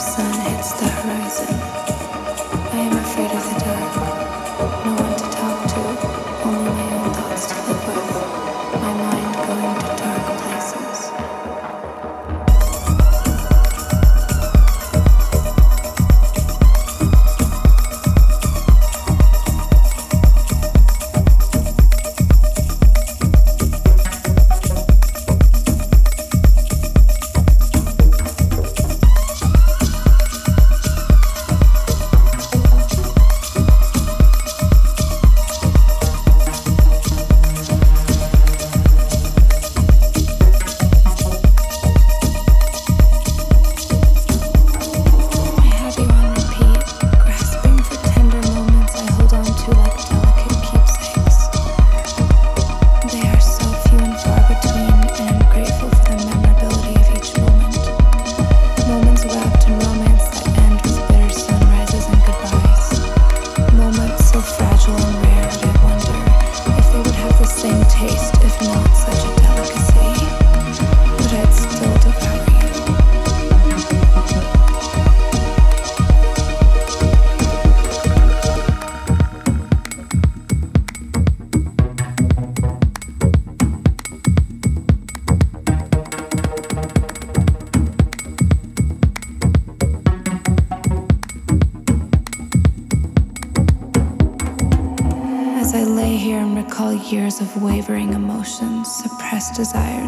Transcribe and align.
sun 0.00 0.32
hits 0.40 0.72
the 0.80 0.88
horizon. 0.88 1.79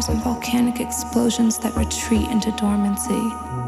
And 0.09 0.21
volcanic 0.23 0.79
explosions 0.79 1.57
that 1.59 1.75
retreat 1.75 2.27
into 2.29 2.51
dormancy. 2.53 3.62